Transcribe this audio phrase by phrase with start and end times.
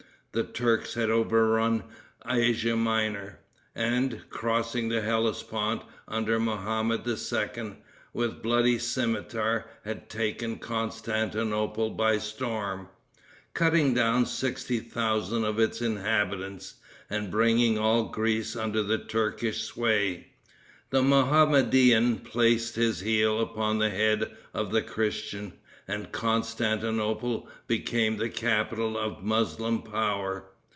[0.33, 1.83] The Turks had overrun
[2.25, 3.39] Asia Minor,
[3.75, 7.75] and, crossing the Hellespont under Mohammed II.,
[8.13, 12.87] with bloody cimeter had taken Constantinople by storm,
[13.53, 16.75] cutting down sixty thousand of its inhabitants,
[17.09, 20.27] and bringing all Greece under the Turkish sway.
[20.91, 25.55] The Mohammedan placed his heel upon the head of the Christian,
[25.87, 30.45] and Constantinople became the capital of Moslem power.